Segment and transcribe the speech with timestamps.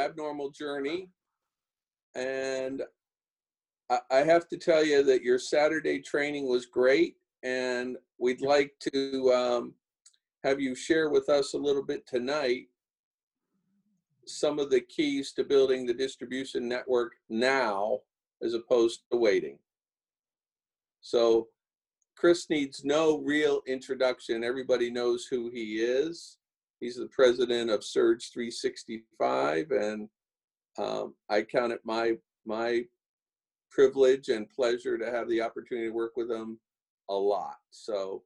[0.00, 1.08] abnormal journey.
[2.14, 2.82] And
[3.90, 7.16] I, I have to tell you that your Saturday training was great.
[7.42, 9.74] And we'd like to um,
[10.44, 12.66] have you share with us a little bit tonight
[14.26, 17.98] some of the keys to building the distribution network now
[18.42, 19.58] as opposed to waiting.
[21.00, 21.48] So
[22.16, 24.44] Chris needs no real introduction.
[24.44, 26.36] Everybody knows who he is.
[26.80, 30.08] He's the president of Surge 365, and
[30.78, 32.14] um, I count it my
[32.46, 32.84] my
[33.70, 36.58] privilege and pleasure to have the opportunity to work with him
[37.10, 37.56] a lot.
[37.70, 38.22] So,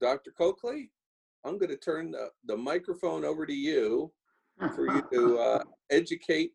[0.00, 0.32] Dr.
[0.36, 0.90] Coakley,
[1.44, 4.10] I'm going to turn the, the microphone over to you
[4.74, 6.52] for you to uh, educate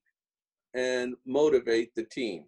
[0.74, 2.46] and motivate the team.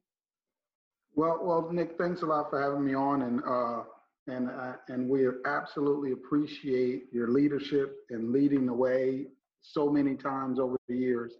[1.15, 3.83] Well, well, Nick, thanks a lot for having me on, and uh,
[4.27, 9.25] and uh, and we absolutely appreciate your leadership and leading the way
[9.61, 11.33] so many times over the years,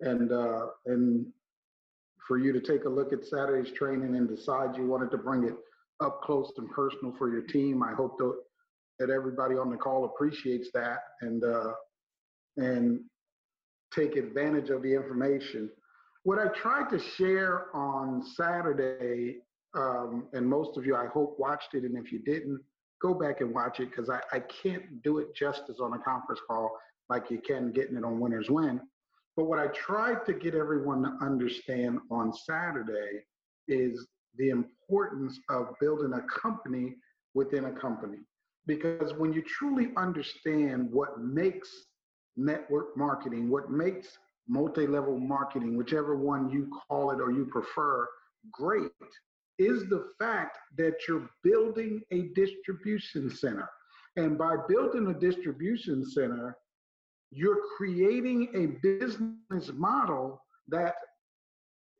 [0.00, 1.26] and uh, and
[2.26, 5.44] for you to take a look at Saturday's training and decide you wanted to bring
[5.44, 5.54] it
[6.00, 7.82] up close and personal for your team.
[7.82, 8.34] I hope that
[8.98, 11.72] that everybody on the call appreciates that and uh,
[12.56, 13.00] and
[13.94, 15.70] take advantage of the information.
[16.24, 19.38] What I tried to share on Saturday,
[19.74, 22.60] um, and most of you, I hope, watched it, and if you didn't,
[23.00, 26.40] go back and watch it because I, I can't do it justice on a conference
[26.46, 26.76] call
[27.08, 28.80] like you can getting it on Winners Win.
[29.36, 33.22] But what I tried to get everyone to understand on Saturday
[33.68, 36.96] is the importance of building a company
[37.34, 38.18] within a company.
[38.66, 41.68] Because when you truly understand what makes
[42.36, 48.08] network marketing, what makes multi-level marketing, whichever one you call it or you prefer,
[48.52, 48.90] great,
[49.58, 53.68] is the fact that you're building a distribution center.
[54.16, 56.56] And by building a distribution center,
[57.30, 60.94] you're creating a business model that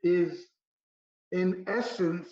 [0.02, 0.46] is
[1.32, 2.28] in essence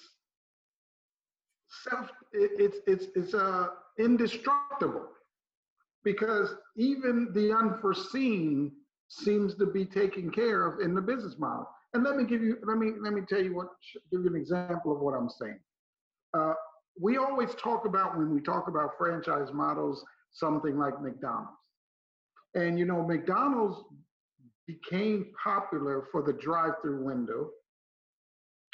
[1.68, 3.66] self it's it's it's uh
[3.98, 5.08] indestructible
[6.04, 8.72] because even the unforeseen
[9.08, 11.68] seems to be taken care of in the business model.
[11.94, 13.68] And let me give you, let me let me tell you what,
[14.10, 15.58] give you an example of what I'm saying.
[16.36, 16.54] Uh,
[17.00, 21.50] we always talk about when we talk about franchise models, something like McDonald's.
[22.54, 23.78] And you know, McDonald's
[24.66, 27.50] became popular for the drive-through window,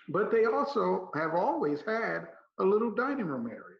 [0.08, 2.28] but they also have always had
[2.58, 3.72] a little dining room area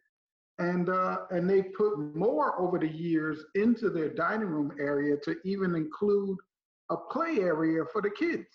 [0.59, 5.35] and uh, and they put more over the years into their dining room area to
[5.43, 6.37] even include
[6.91, 8.45] a play area for the kids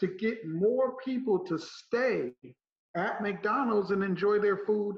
[0.00, 2.32] to get more people to stay
[2.96, 4.96] at McDonald's and enjoy their food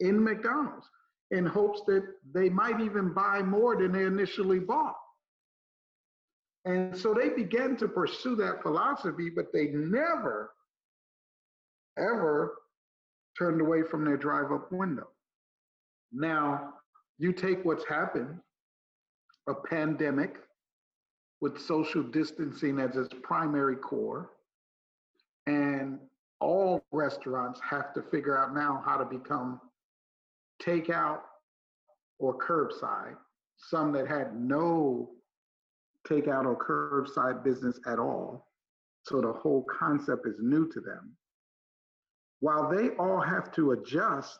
[0.00, 0.86] in McDonald's
[1.30, 2.02] in hopes that
[2.32, 4.96] they might even buy more than they initially bought.
[6.64, 10.52] And so they began to pursue that philosophy, but they never,
[11.98, 12.56] ever
[13.38, 15.08] turned away from their drive up window.
[16.12, 16.74] Now,
[17.18, 18.38] you take what's happened,
[19.48, 20.36] a pandemic
[21.40, 24.30] with social distancing as its primary core,
[25.46, 25.98] and
[26.40, 29.60] all restaurants have to figure out now how to become
[30.62, 31.20] takeout
[32.18, 33.16] or curbside.
[33.56, 35.10] Some that had no
[36.08, 38.46] takeout or curbside business at all.
[39.04, 41.16] So the whole concept is new to them.
[42.40, 44.38] While they all have to adjust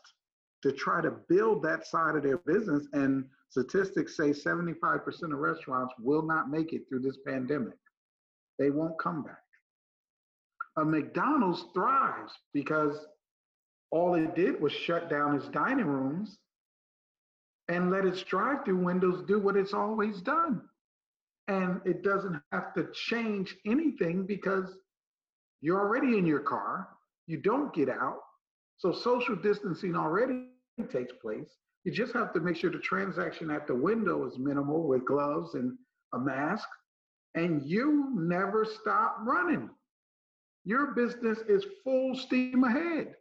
[0.63, 2.87] to try to build that side of their business.
[2.93, 5.01] And statistics say 75%
[5.33, 7.79] of restaurants will not make it through this pandemic.
[8.59, 9.43] They won't come back.
[10.77, 12.97] A McDonald's thrives because
[13.91, 16.39] all it did was shut down its dining rooms
[17.69, 20.63] and let its drive through windows do what it's always done.
[21.49, 24.77] And it doesn't have to change anything because
[25.61, 26.89] you're already in your car,
[27.27, 28.19] you don't get out,
[28.81, 30.47] so social distancing already
[30.91, 31.51] takes place.
[31.85, 35.55] You just have to make sure the transaction at the window is minimal with gloves
[35.55, 35.77] and
[36.15, 36.67] a mask,
[37.35, 39.69] and you never stop running.
[40.65, 43.15] Your business is full steam ahead.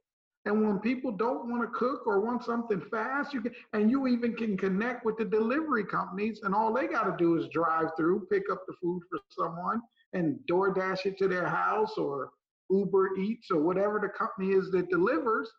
[0.46, 4.08] And when people don't want to cook or want something fast, you can, and you
[4.08, 7.90] even can connect with the delivery companies, and all they got to do is drive
[7.98, 9.82] through, pick up the food for someone,
[10.14, 12.32] and DoorDash it to their house or
[12.70, 15.50] Uber Eats or whatever the company is that delivers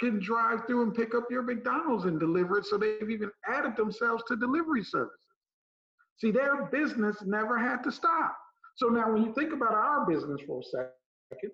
[0.00, 2.66] can drive through and pick up your McDonald's and deliver it.
[2.66, 5.18] So they've even added themselves to delivery services.
[6.18, 8.36] See, their business never had to stop.
[8.76, 11.50] So now when you think about our business for a second,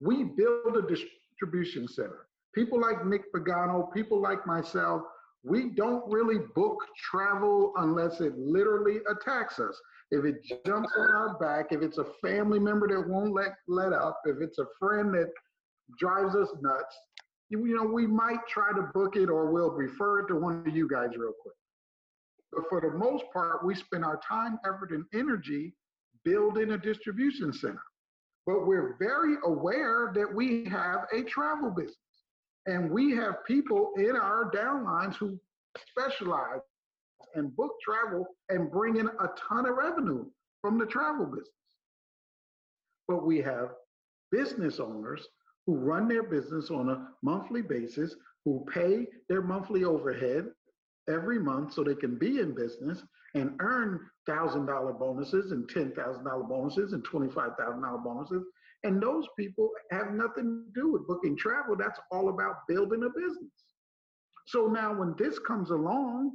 [0.00, 2.26] we build a distribution center.
[2.54, 5.02] People like Nick Pagano, people like myself,
[5.42, 6.78] we don't really book
[7.10, 9.78] travel unless it literally attacks us.
[10.10, 13.92] If it jumps on our back, if it's a family member that won't let let
[13.92, 15.30] up, if it's a friend that
[15.98, 16.96] drives us nuts,
[17.50, 20.64] you, you know, we might try to book it or we'll refer it to one
[20.66, 21.54] of you guys real quick.
[22.52, 25.74] But for the most part, we spend our time, effort, and energy
[26.24, 27.82] building a distribution center.
[28.46, 31.96] But we're very aware that we have a travel business.
[32.66, 35.38] And we have people in our downlines who
[35.90, 36.60] specialize
[37.34, 40.24] and book travel and bring in a ton of revenue
[40.60, 41.48] from the travel business.
[43.06, 43.70] But we have
[44.30, 45.26] business owners
[45.66, 48.14] who run their business on a monthly basis,
[48.44, 50.46] who pay their monthly overhead
[51.08, 53.02] every month so they can be in business
[53.34, 58.44] and earn $1,000 bonuses and $10,000 bonuses and $25,000 bonuses.
[58.84, 61.74] And those people have nothing to do with booking travel.
[61.76, 63.52] That's all about building a business.
[64.46, 66.32] So now when this comes along,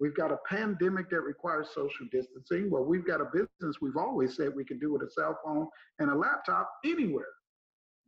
[0.00, 2.70] we've got a pandemic that requires social distancing.
[2.70, 5.66] Well, we've got a business we've always said we can do with a cell phone
[5.98, 7.26] and a laptop anywhere.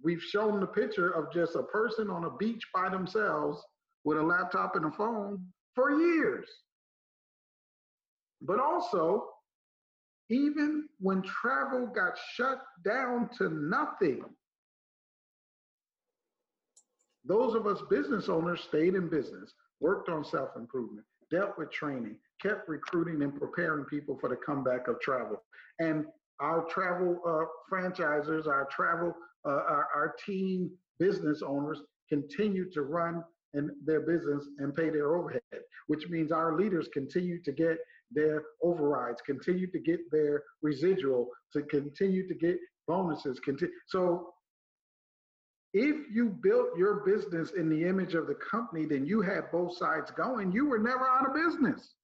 [0.03, 3.63] We've shown the picture of just a person on a beach by themselves
[4.05, 5.45] with a laptop and a phone
[5.75, 6.49] for years.
[8.41, 9.27] But also,
[10.31, 14.23] even when travel got shut down to nothing,
[17.25, 22.17] those of us business owners stayed in business, worked on self improvement, dealt with training,
[22.43, 25.43] kept recruiting and preparing people for the comeback of travel.
[25.79, 26.05] And
[26.41, 29.15] our travel uh, franchisers, our travel,
[29.47, 33.23] uh, our, our team business owners continue to run
[33.55, 35.41] and their business and pay their overhead,
[35.88, 37.79] which means our leaders continue to get
[38.11, 43.38] their overrides, continue to get their residual, to continue to get bonuses.
[43.41, 43.75] Continue.
[43.87, 44.32] So
[45.72, 49.76] if you built your business in the image of the company, then you had both
[49.76, 50.52] sides going.
[50.52, 51.94] You were never out of business.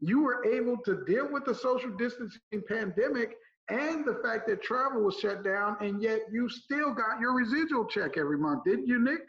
[0.00, 3.36] You were able to deal with the social distancing pandemic
[3.68, 7.84] and the fact that travel was shut down, and yet you still got your residual
[7.84, 9.20] check every month, didn't you, Nick?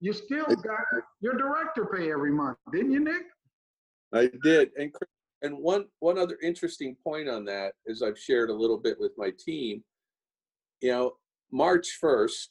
[0.00, 0.80] You still got
[1.20, 3.24] your director pay every month, didn't you, Nick?
[4.12, 4.70] I did.
[4.78, 4.94] And
[5.42, 9.12] and one one other interesting point on that is I've shared a little bit with
[9.16, 9.82] my team.
[10.80, 11.12] You know,
[11.54, 12.48] March 1st,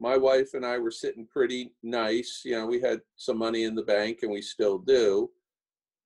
[0.00, 2.40] my wife and I were sitting pretty nice.
[2.46, 5.28] You know, we had some money in the bank and we still do.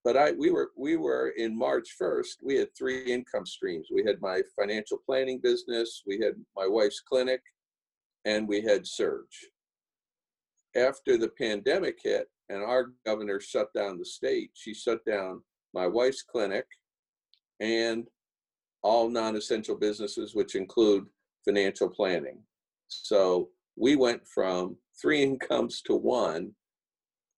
[0.03, 3.87] But I we were we were in March 1st, we had three income streams.
[3.95, 7.41] We had my financial planning business, we had my wife's clinic,
[8.25, 9.51] and we had Surge.
[10.75, 15.43] After the pandemic hit and our governor shut down the state, she shut down
[15.73, 16.67] my wife's clinic
[17.61, 18.09] and
[18.83, 21.07] all non-essential businesses, which include
[21.45, 22.39] financial planning.
[22.89, 26.53] So we went from three incomes to one,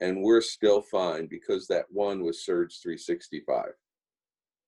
[0.01, 3.65] and we're still fine because that one was Surge 365.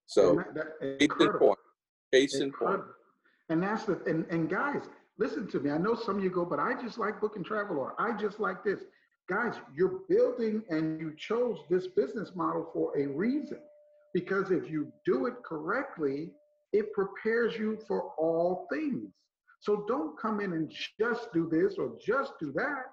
[0.08, 1.60] So And that- that- case in point.
[2.12, 2.82] Case in point.
[3.50, 4.82] And that's the and, and guys,
[5.18, 5.70] listen to me.
[5.72, 8.40] I know some of you go, but I just like booking travel or I just
[8.40, 8.82] like this.
[9.28, 13.60] Guys, you're building and you chose this business model for a reason.
[14.14, 16.32] Because if you do it correctly,
[16.74, 19.12] it prepares you for all things.
[19.60, 22.86] So don't come in and just do this or just do that.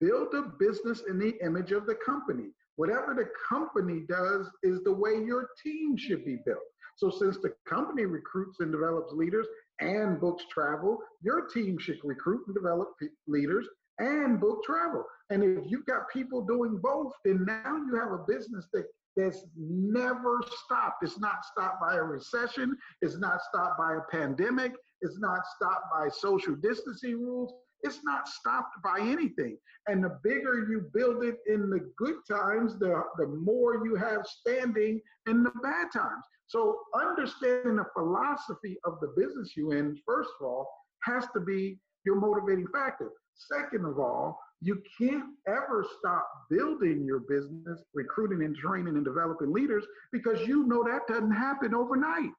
[0.00, 2.50] Build a business in the image of the company.
[2.76, 6.58] Whatever the company does is the way your team should be built.
[6.96, 9.46] So since the company recruits and develops leaders
[9.80, 12.88] and books travel, your team should recruit and develop
[13.26, 15.04] leaders and book travel.
[15.30, 19.44] And if you've got people doing both, then now you have a business that that's
[19.56, 21.02] never stopped.
[21.02, 22.76] It's not stopped by a recession.
[23.00, 24.72] It's not stopped by a pandemic.
[25.04, 27.52] It's not stopped by social distancing rules.
[27.82, 29.58] It's not stopped by anything.
[29.86, 34.26] And the bigger you build it in the good times, the, the more you have
[34.26, 36.24] standing in the bad times.
[36.46, 40.68] So understanding the philosophy of the business you in, first of all,
[41.04, 43.10] has to be your motivating factor.
[43.34, 49.52] Second of all, you can't ever stop building your business, recruiting and training and developing
[49.52, 52.30] leaders because you know that doesn't happen overnight.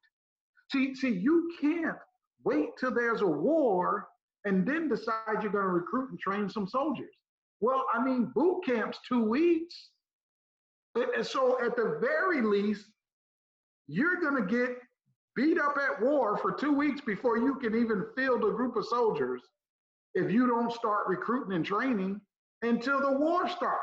[0.72, 1.96] See, see, you can't
[2.46, 4.06] wait till there's a war
[4.44, 7.12] and then decide you're going to recruit and train some soldiers.
[7.60, 9.90] Well, I mean, boot camp's two weeks.
[10.94, 12.86] And so at the very least,
[13.88, 14.78] you're going to get
[15.34, 18.86] beat up at war for two weeks before you can even field a group of
[18.86, 19.42] soldiers
[20.14, 22.20] if you don't start recruiting and training
[22.62, 23.82] until the war starts.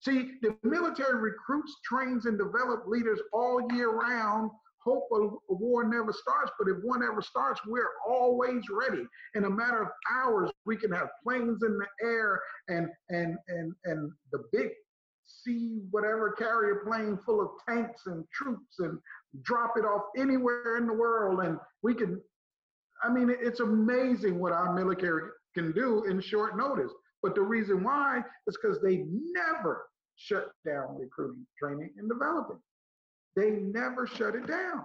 [0.00, 4.50] See, the military recruits, trains, and develops leaders all year round.
[4.84, 9.04] Hope a, war never starts, but if one ever starts, we're always ready.
[9.34, 13.74] In a matter of hours, we can have planes in the air and and and
[13.84, 14.70] and the big
[15.26, 18.98] sea whatever carrier plane full of tanks and troops and
[19.42, 22.20] drop it off anywhere in the world and we can,
[23.02, 26.92] I mean, it's amazing what our military can do in short notice.
[27.22, 29.86] But the reason why is because they never
[30.16, 32.58] shut down recruiting, training, and developing.
[33.36, 34.84] They never shut it down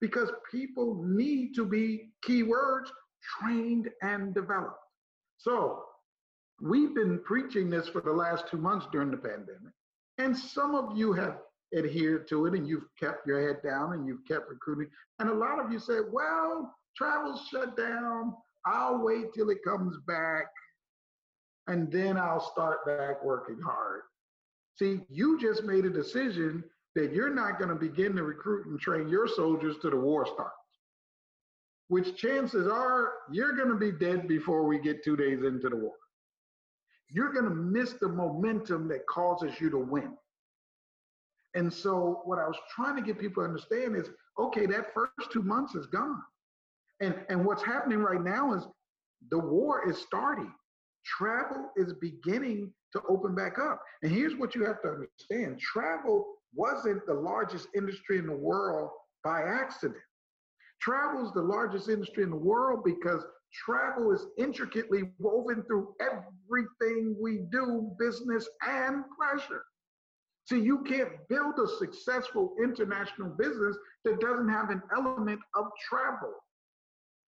[0.00, 2.88] because people need to be keywords
[3.40, 4.78] trained and developed.
[5.38, 5.84] So
[6.60, 9.72] we've been preaching this for the last two months during the pandemic,
[10.18, 11.38] and some of you have
[11.76, 14.88] adhered to it and you've kept your head down and you've kept recruiting.
[15.18, 18.34] And a lot of you said, well, travel's shut down.
[18.64, 20.46] I'll wait till it comes back
[21.66, 24.02] and then I'll start back working hard.
[24.78, 26.64] See, you just made a decision
[26.98, 30.26] that you're not going to begin to recruit and train your soldiers to the war
[30.26, 30.56] starts,
[31.86, 35.76] which chances are you're going to be dead before we get two days into the
[35.76, 35.94] war.
[37.08, 40.10] You're going to miss the momentum that causes you to win.
[41.54, 45.30] And so, what I was trying to get people to understand is okay, that first
[45.32, 46.22] two months is gone.
[47.00, 48.66] And, and what's happening right now is
[49.30, 50.52] the war is starting.
[51.04, 53.80] Travel is beginning to open back up.
[54.02, 58.90] And here's what you have to understand travel wasn't the largest industry in the world
[59.24, 60.00] by accident.
[60.80, 67.16] Travel is the largest industry in the world because travel is intricately woven through everything
[67.20, 69.62] we do, business and pleasure.
[70.48, 76.32] See, you can't build a successful international business that doesn't have an element of travel.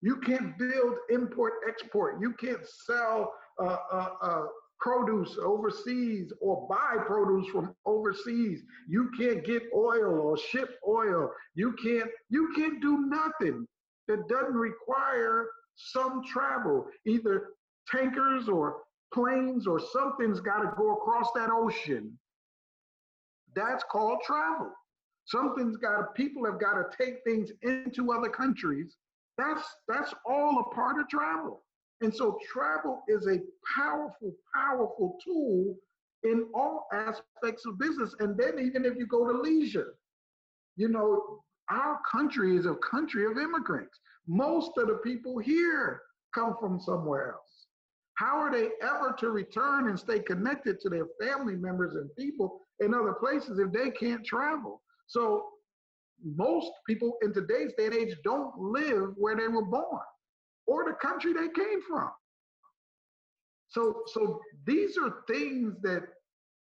[0.02, 2.22] You can't build import export.
[2.22, 4.46] You can't sell uh, uh, uh,
[4.86, 8.62] produce overseas or buy produce from overseas.
[8.88, 11.32] You can't get oil or ship oil.
[11.56, 13.66] You can't you can't do nothing
[14.08, 17.48] that doesn't require some travel, either
[17.90, 22.18] tankers or planes or something's got to go across that ocean.
[23.56, 24.72] That's called travel.
[25.26, 28.98] Something's got to people have got to take things into other countries.
[29.40, 31.65] That's that's all a part of travel.
[32.02, 33.40] And so travel is a
[33.76, 35.76] powerful, powerful tool
[36.24, 38.14] in all aspects of business.
[38.20, 39.96] And then even if you go to leisure,
[40.76, 44.00] you know, our country is a country of immigrants.
[44.28, 46.02] Most of the people here
[46.34, 47.68] come from somewhere else.
[48.16, 52.60] How are they ever to return and stay connected to their family members and people
[52.80, 54.82] in other places if they can't travel?
[55.08, 55.46] So
[56.24, 60.02] most people in today's day and age don't live where they were born
[60.68, 62.10] or the country they came from.
[63.68, 66.04] So, so these are things that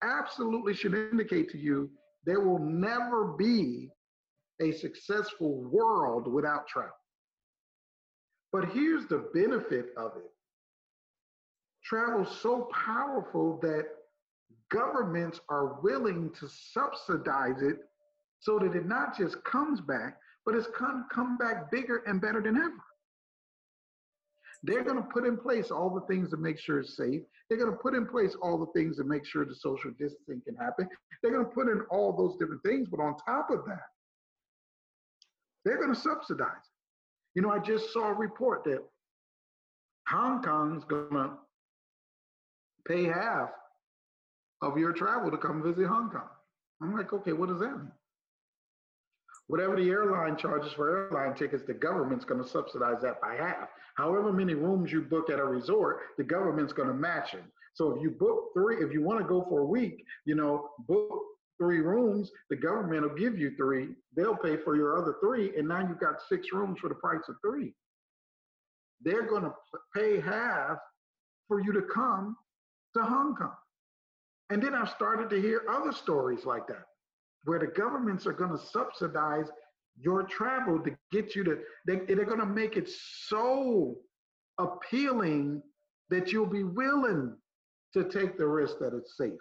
[0.04, 1.90] absolutely should indicate to you
[2.26, 3.90] there will never be
[4.62, 6.92] a successful world without travel.
[8.52, 10.30] But here's the benefit of it.
[11.84, 13.86] Travel is so powerful that
[14.70, 17.80] governments are willing to subsidize it
[18.40, 22.42] so that it not just comes back, but it's come, come back bigger and better
[22.42, 22.74] than ever.
[24.64, 27.22] They're going to put in place all the things to make sure it's safe.
[27.50, 30.42] They're going to put in place all the things to make sure the social distancing
[30.46, 30.88] can happen.
[31.22, 32.88] They're going to put in all those different things.
[32.90, 33.88] But on top of that,
[35.66, 37.36] they're going to subsidize it.
[37.36, 38.84] You know, I just saw a report that
[40.08, 41.32] Hong Kong's going to
[42.88, 43.50] pay half
[44.62, 46.30] of your travel to come visit Hong Kong.
[46.82, 47.92] I'm like, okay, what does that mean?
[49.48, 53.70] Whatever the airline charges for airline tickets, the government's going to subsidize that by half.
[53.96, 57.44] However many rooms you book at a resort, the government's going to match it.
[57.74, 60.70] So if you book three, if you want to go for a week, you know,
[60.88, 61.22] book
[61.58, 63.90] three rooms, the government will give you three.
[64.16, 67.28] They'll pay for your other three, and now you've got six rooms for the price
[67.30, 67.74] of three.
[69.02, 69.54] They're going to
[69.96, 70.78] pay half
[71.48, 72.38] for you to come
[72.96, 73.56] to Hong Kong.
[74.50, 76.86] And then I've started to hear other stories like that
[77.44, 79.48] where the governments are going to subsidize
[79.98, 82.90] your travel to get you to, they, they're going to make it
[83.28, 83.96] so
[84.58, 85.62] appealing
[86.10, 87.36] that you'll be willing
[87.94, 89.34] to take the risk that it's safe.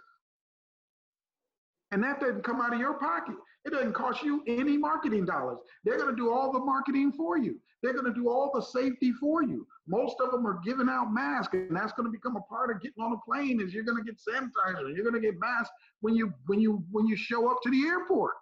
[1.93, 3.35] And that doesn't come out of your pocket.
[3.65, 5.59] It doesn't cost you any marketing dollars.
[5.85, 7.57] They're going to do all the marketing for you.
[7.83, 9.67] They're going to do all the safety for you.
[9.87, 12.83] Most of them are giving out masks, and that's going to become a part of
[12.83, 13.61] getting on a plane.
[13.61, 15.71] Is you're going to get sanitizer, you're going to get masks
[16.01, 18.35] when you when you when you show up to the airport.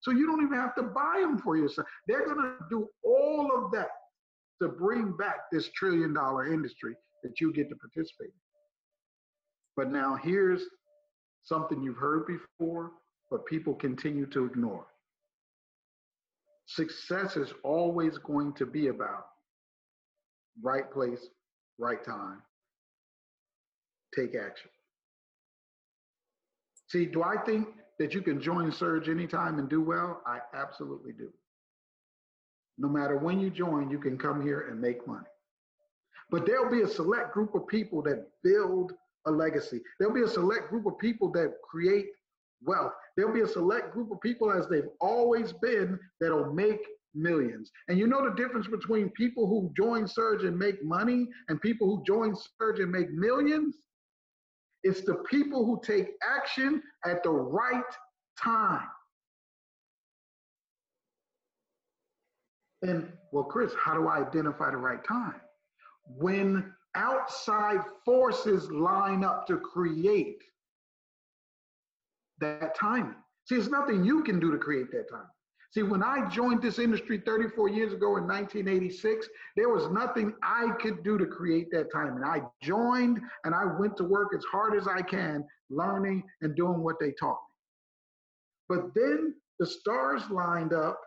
[0.00, 1.86] So you don't even have to buy them for yourself.
[2.06, 3.88] They're going to do all of that
[4.62, 8.40] to bring back this trillion dollar industry that you get to participate in.
[9.76, 10.62] But now here's
[11.44, 12.92] something you've heard before,
[13.30, 14.86] but people continue to ignore.
[16.74, 19.26] Success is always going to be about
[20.62, 21.26] right place,
[21.78, 22.42] right time,
[24.16, 24.70] take action.
[26.86, 27.66] See, do I think
[27.98, 30.22] that you can join Surge anytime and do well?
[30.26, 31.32] I absolutely do.
[32.78, 35.26] No matter when you join, you can come here and make money.
[36.30, 38.92] But there'll be a select group of people that build
[39.26, 39.80] a legacy.
[39.98, 42.06] There'll be a select group of people that create
[42.62, 42.92] wealth.
[43.16, 46.80] There'll be a select group of people, as they've always been, that'll make
[47.14, 47.70] millions.
[47.88, 51.86] And you know the difference between people who join Surge and make money and people
[51.86, 53.76] who join Surge and make millions?
[54.82, 57.82] It's the people who take action at the right
[58.38, 58.88] time.
[62.82, 65.40] And well, Chris, how do I identify the right time?
[66.06, 70.42] When outside forces line up to create
[72.40, 73.14] that timing.
[73.46, 75.26] See, it's nothing you can do to create that time.
[75.72, 80.72] See, when I joined this industry 34 years ago in 1986, there was nothing I
[80.80, 82.16] could do to create that time.
[82.16, 86.56] And I joined and I went to work as hard as I can, learning and
[86.56, 88.76] doing what they taught me.
[88.76, 91.00] But then the stars lined up,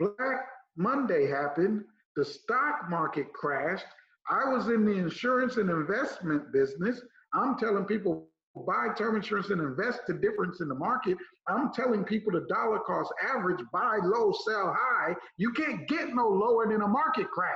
[0.00, 1.84] Black Monday happened,
[2.16, 3.86] the stock market crashed.
[4.28, 7.00] I was in the insurance and investment business.
[7.32, 11.16] I'm telling people buy term insurance and invest the difference in the market.
[11.48, 15.14] I'm telling people the dollar cost average, buy low, sell high.
[15.36, 17.54] You can't get no lower than a market crash.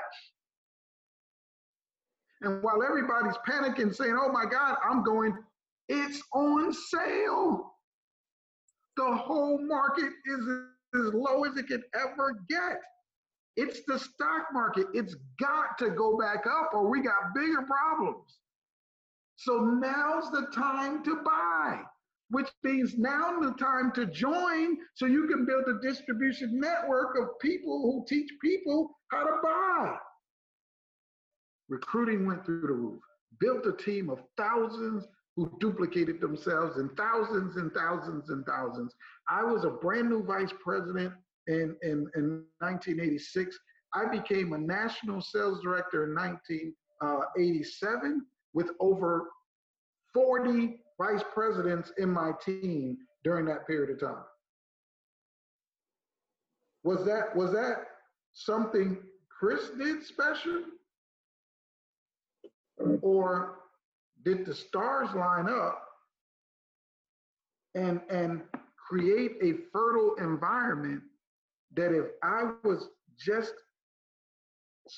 [2.43, 5.37] And while everybody's panicking, saying, oh my God, I'm going,
[5.89, 7.73] it's on sale.
[8.97, 10.49] The whole market is
[10.95, 12.81] as low as it could ever get.
[13.57, 14.87] It's the stock market.
[14.95, 18.39] It's got to go back up or we got bigger problems.
[19.37, 21.81] So now's the time to buy,
[22.31, 27.39] which means now the time to join so you can build a distribution network of
[27.41, 29.97] people who teach people how to buy.
[31.69, 33.01] Recruiting went through the roof,
[33.41, 38.95] built a team of thousands who duplicated themselves and thousands and thousands and thousands.
[39.29, 41.13] I was a brand new vice president
[41.49, 43.59] in, in, in 1986.
[43.95, 49.29] I became a national sales director in 1987 with over
[50.15, 54.25] 40 vice presidents in my team during that period of time.
[56.85, 57.87] Was that was that
[58.33, 60.63] something Chris did special?
[63.03, 63.57] Or
[64.25, 65.83] did the stars line up
[67.75, 68.43] and and
[68.77, 71.03] create a fertile environment
[71.75, 72.89] that if I was
[73.19, 73.55] just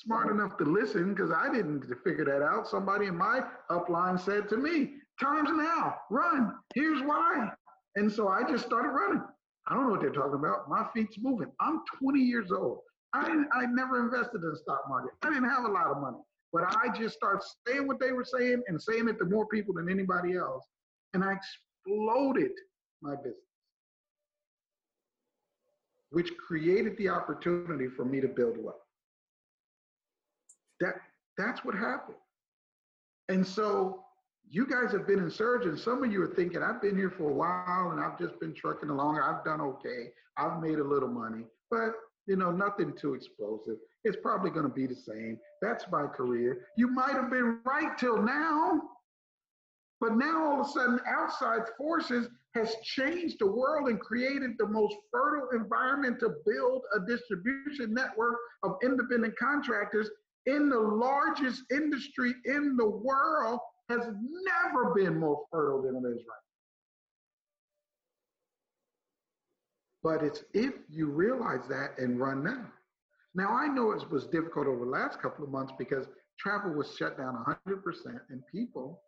[0.03, 2.67] smart enough to listen because I didn't figure that out.
[2.67, 6.53] Somebody in my upline said to me, Time's now, run.
[6.75, 7.49] Here's why.
[7.95, 9.23] And so I just started running.
[9.67, 10.69] I don't know what they're talking about.
[10.69, 11.51] My feet's moving.
[11.59, 12.79] I'm 20 years old.
[13.13, 15.11] I didn't, I never invested in the stock market.
[15.23, 16.17] I didn't have a lot of money,
[16.53, 19.73] but I just started saying what they were saying and saying it to more people
[19.73, 20.63] than anybody else.
[21.13, 22.51] And I exploded
[23.01, 23.35] my business,
[26.11, 28.75] which created the opportunity for me to build wealth.
[30.79, 30.95] That
[31.37, 32.17] that's what happened.
[33.29, 34.03] And so
[34.49, 35.83] you guys have been in surgeons.
[35.83, 38.53] Some of you are thinking, I've been here for a while and I've just been
[38.53, 39.19] trucking along.
[39.19, 40.11] I've done okay.
[40.37, 41.93] I've made a little money, but
[42.27, 43.77] you know, nothing too explosive.
[44.03, 45.39] It's probably going to be the same.
[45.61, 46.67] That's my career.
[46.77, 48.81] You might have been right till now,
[49.99, 54.67] but now all of a sudden outside forces has changed the world and created the
[54.67, 60.09] most fertile environment to build a distribution network of independent contractors
[60.47, 66.23] in the largest industry in the world has never been more fertile than it is
[66.27, 66.47] right
[70.03, 72.67] But it's if you realize that and run now.
[73.35, 76.07] Now, I know it was difficult over the last couple of months because
[76.39, 79.01] travel was shut down 100% and people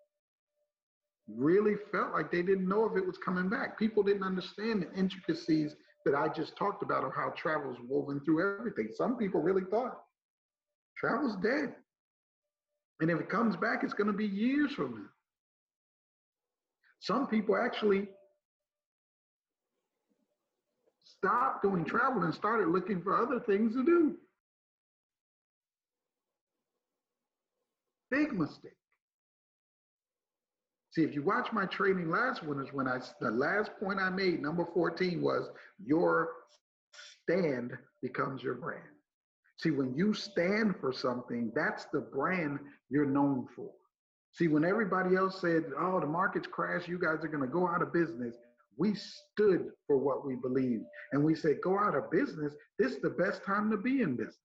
[1.27, 3.79] really felt like they didn't know if it was coming back.
[3.79, 5.75] People didn't understand the intricacies
[6.05, 8.89] that I just talked about of how travel travel's woven through everything.
[8.93, 10.01] Some people really thought
[10.99, 11.73] travel's dead.
[12.99, 15.09] And if it comes back, it's going to be years from now.
[16.99, 18.09] Some people actually
[21.03, 24.15] stopped doing travel and started looking for other things to do.
[28.11, 28.73] Big mistake.
[30.91, 34.09] See, if you watch my training last one is when I the last point I
[34.09, 35.47] made, number 14, was
[35.83, 36.29] your
[37.23, 38.83] stand becomes your brand.
[39.59, 43.69] See, when you stand for something, that's the brand you're known for.
[44.31, 47.67] See, when everybody else said, oh, the market's crashed, you guys are going to go
[47.67, 48.35] out of business,
[48.77, 50.85] we stood for what we believed.
[51.11, 54.15] And we said, go out of business, this is the best time to be in
[54.15, 54.37] business.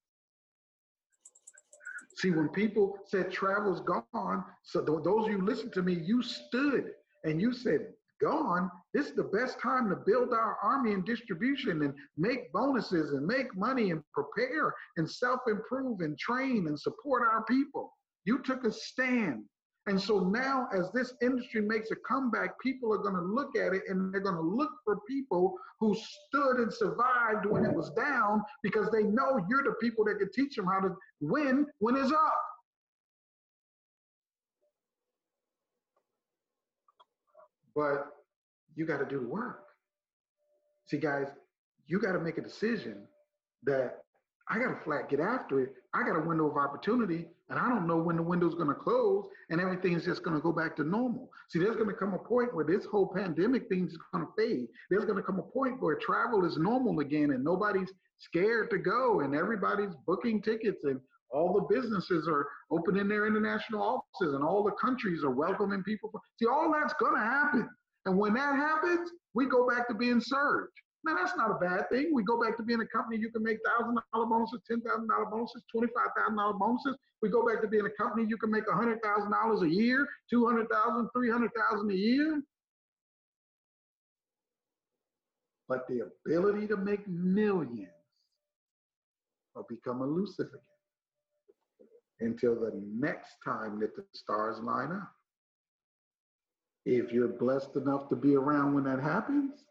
[2.16, 6.22] See, when people said travel's gone, so th- those of you listen to me, you
[6.22, 6.90] stood
[7.22, 7.86] and you said,
[8.20, 13.12] gone, this is the best time to build our army and distribution and make bonuses
[13.12, 17.92] and make money and prepare and self improve and train and support our people.
[18.24, 19.44] You took a stand.
[19.86, 23.74] And so now, as this industry makes a comeback, people are going to look at
[23.74, 27.90] it and they're going to look for people who stood and survived when it was
[27.90, 31.96] down because they know you're the people that can teach them how to win when
[31.96, 32.40] it's up.
[37.74, 38.06] But
[38.76, 39.62] you got to do the work.
[40.86, 41.28] See, guys,
[41.86, 43.06] you got to make a decision
[43.64, 44.04] that
[44.48, 45.72] I got to flat get after it.
[45.94, 48.74] I got a window of opportunity, and I don't know when the window's going to
[48.74, 51.30] close and everything's just going to go back to normal.
[51.48, 54.32] See, there's going to come a point where this whole pandemic thing is going to
[54.36, 54.66] fade.
[54.90, 58.78] There's going to come a point where travel is normal again and nobody's scared to
[58.78, 61.00] go and everybody's booking tickets and
[61.34, 66.10] all the businesses are opening their international offices and all the countries are welcoming people.
[66.40, 67.68] See, all that's going to happen.
[68.06, 70.70] And when that happens, we go back to being surge.
[71.04, 72.12] Now that's not a bad thing.
[72.14, 75.08] We go back to being a company you can make thousand dollar bonuses, ten thousand
[75.08, 76.96] dollar bonuses, twenty five thousand dollar bonuses.
[77.20, 79.68] We go back to being a company you can make a hundred thousand dollars a
[79.68, 82.42] year, two hundred thousand, three hundred thousand a year.
[85.68, 87.90] But the ability to make millions
[89.54, 90.73] will become elusive again
[92.20, 95.12] until the next time that the stars line up.
[96.86, 99.64] If you're blessed enough to be around when that happens,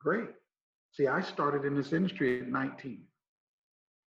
[0.00, 0.30] great.
[0.92, 3.02] See, I started in this industry at 19.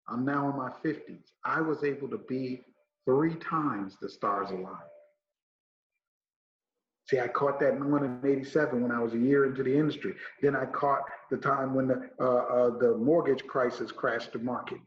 [0.07, 1.23] I'm now in my 50s.
[1.45, 2.61] I was able to be
[3.05, 4.77] three times the stars aligned.
[7.09, 10.15] See, I caught that one in '87 when I was a year into the industry.
[10.41, 14.79] Then I caught the time when the uh, uh, the mortgage crisis crashed the market.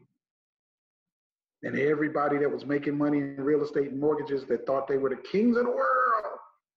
[1.67, 5.09] And everybody that was making money in real estate and mortgages that thought they were
[5.09, 6.23] the kings of the world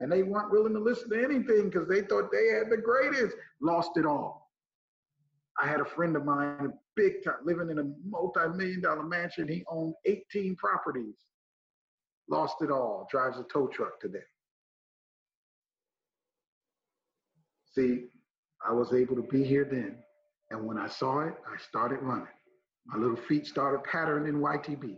[0.00, 3.36] and they weren't willing to listen to anything because they thought they had the greatest,
[3.62, 4.50] lost it all.
[5.62, 9.46] I had a friend of mine, big time, living in a multi-million dollar mansion.
[9.46, 11.14] He owned 18 properties,
[12.28, 14.18] lost it all, drives a tow truck today.
[17.76, 18.06] See,
[18.68, 19.98] I was able to be here then.
[20.50, 22.26] And when I saw it, I started running.
[22.90, 24.96] My little feet started patterning in YTB.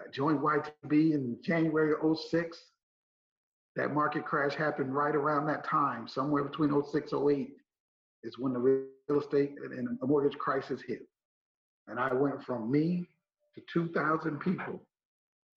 [0.00, 2.58] I joined YTB in January of 06.
[3.76, 7.50] That market crash happened right around that time, somewhere between 06, 08
[8.24, 11.02] is when the real estate and the mortgage crisis hit.
[11.86, 13.06] And I went from me
[13.54, 14.80] to 2,000 people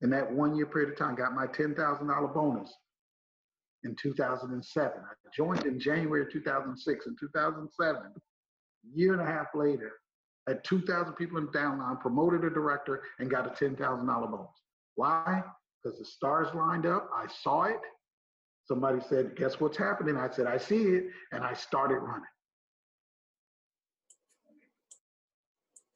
[0.02, 2.72] in that one year period of time, got my $10,000 bonus
[3.84, 4.92] in 2007.
[5.00, 7.08] I joined in January 2006.
[7.08, 8.10] In 2007, a
[8.94, 9.94] year and a half later,
[10.48, 13.78] had 2,000 people in downline, promoted a director, and got a $10,000
[14.32, 14.48] bonus.
[14.96, 15.44] Why?
[15.84, 17.10] Because the stars lined up.
[17.14, 17.80] I saw it.
[18.66, 20.18] Somebody said, Guess what's happening?
[20.18, 21.06] I said, I see it.
[21.32, 22.24] And I started running.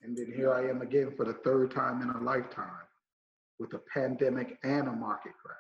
[0.04, 2.66] And then here I am again for the third time in a lifetime
[3.60, 5.58] with a pandemic and a market crash.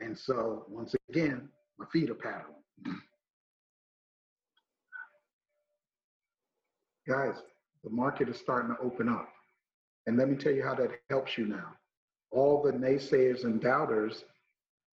[0.00, 3.00] And so, once again, my feet are paddling.
[7.10, 7.34] Guys,
[7.82, 9.28] the market is starting to open up.
[10.06, 11.66] And let me tell you how that helps you now.
[12.30, 14.24] All the naysayers and doubters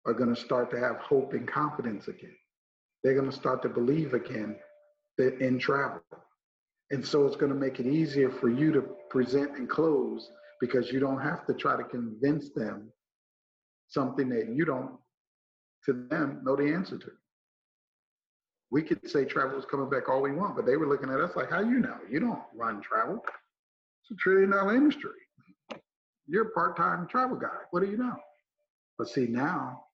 [0.04, 2.36] are going to start to have hope and confidence again.
[3.02, 4.56] They're going to start to believe again
[5.18, 6.02] in travel.
[6.90, 10.92] And so it's going to make it easier for you to present and close because
[10.92, 12.92] you don't have to try to convince them
[13.88, 14.98] something that you don't,
[15.86, 17.10] to them, know the answer to
[18.72, 21.20] we could say travel is coming back all we want, but they were looking at
[21.20, 21.98] us like, how you know?
[22.10, 23.22] You don't run travel.
[24.02, 25.10] It's a trillion dollar industry.
[26.26, 27.48] You're a part-time travel guy.
[27.70, 28.16] What do you know?
[28.96, 29.84] But see now,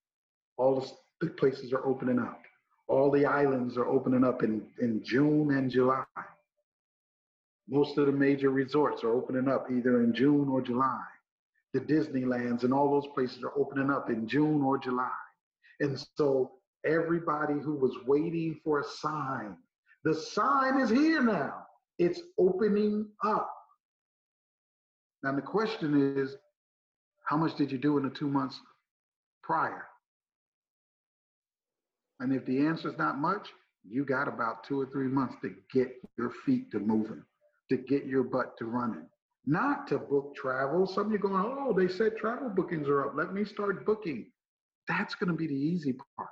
[0.56, 0.86] all
[1.20, 2.40] the places are opening up.
[2.86, 6.04] All the islands are opening up in, in June and July.
[7.68, 11.02] Most of the major resorts are opening up either in June or July.
[11.74, 15.10] The Disneylands and all those places are opening up in June or July.
[15.80, 16.52] And so
[16.86, 19.56] everybody who was waiting for a sign.
[20.04, 21.66] The sign is here now.
[21.98, 23.52] It's opening up.
[25.22, 26.36] Now, the question is
[27.24, 28.60] how much did you do in the two months
[29.42, 29.86] prior?
[32.20, 33.48] And if the answer is not much,
[33.88, 37.22] you got about two or three months to get your feet to moving,
[37.70, 39.06] to get your butt to running,
[39.46, 40.86] not to book travel.
[40.86, 43.12] Some of you going, oh, they said travel bookings are up.
[43.16, 44.26] Let me start booking.
[44.88, 46.30] That's going to be the easy part.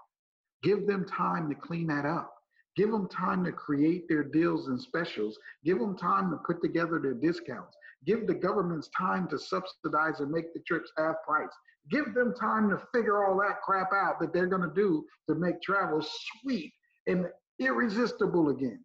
[0.67, 2.35] Give them time to clean that up.
[2.77, 5.39] Give them time to create their deals and specials.
[5.65, 7.77] Give them time to put together their discounts.
[8.05, 11.53] Give the governments time to subsidize and make the trips half price.
[11.89, 15.37] Give them time to figure all that crap out that they're going to do to
[15.37, 16.05] make travel
[16.43, 16.73] sweet
[17.07, 17.27] and
[17.61, 18.85] irresistible again.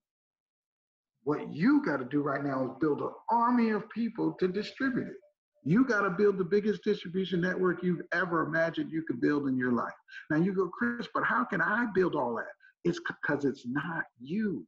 [1.23, 5.07] What you got to do right now is build an army of people to distribute
[5.07, 5.20] it.
[5.63, 9.57] You got to build the biggest distribution network you've ever imagined you could build in
[9.57, 9.93] your life.
[10.29, 12.51] Now you go, Chris, but how can I build all that?
[12.83, 14.65] It's because it's not you.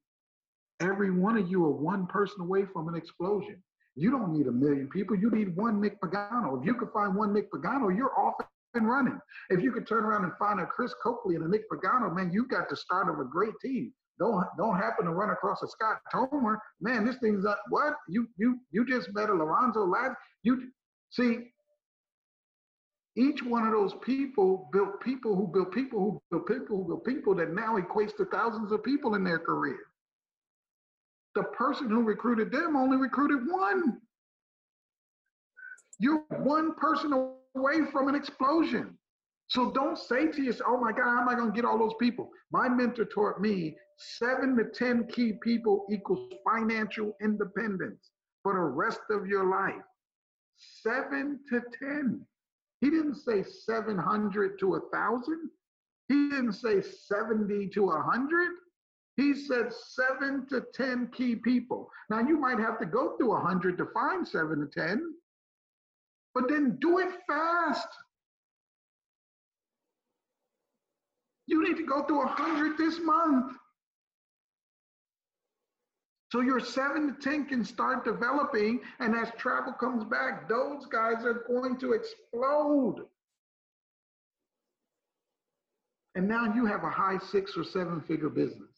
[0.79, 3.61] Every one of you are one person away from an explosion.
[3.95, 5.15] You don't need a million people.
[5.15, 6.59] You need one Nick Pagano.
[6.59, 8.35] If you could find one Nick Pagano, you're off
[8.73, 9.19] and running.
[9.49, 12.31] If you could turn around and find a Chris Coakley and a Nick Pagano, man,
[12.31, 13.93] you got the start of a great team.
[14.19, 17.03] Don't don't happen to run across a Scott Tomer, man.
[17.05, 17.59] This thing's up.
[17.69, 20.11] What you you you just met a Lorenzo Ladd.
[20.43, 20.69] You
[21.13, 21.51] see,
[23.15, 27.05] each one of those people built people who built people who built people who built
[27.05, 29.79] people that now equates to thousands of people in their career.
[31.35, 33.99] The person who recruited them only recruited one.
[35.99, 38.97] You're one person away from an explosion.
[39.47, 41.77] So don't say to yourself, oh my God, how am I going to get all
[41.77, 42.29] those people?
[42.51, 48.09] My mentor taught me seven to 10 key people equals financial independence
[48.41, 49.83] for the rest of your life.
[50.81, 52.25] Seven to 10.
[52.81, 55.49] He didn't say 700 to a 1,000.
[56.09, 58.49] He didn't say 70 to a 100.
[59.15, 61.89] He said seven to 10 key people.
[62.09, 65.13] Now, you might have to go through 100 to find seven to 10,
[66.33, 67.87] but then do it fast.
[71.45, 73.53] You need to go through 100 this month.
[76.33, 81.23] So your seven to 10 can start developing, and as travel comes back, those guys
[81.25, 83.05] are going to explode.
[86.15, 88.71] And now you have a high six or seven figure business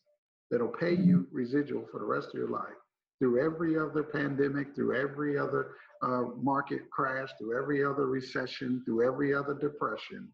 [0.52, 2.76] that'll pay you residual for the rest of your life
[3.20, 9.08] through every other pandemic, through every other uh, market crash, through every other recession, through
[9.08, 10.28] every other depression.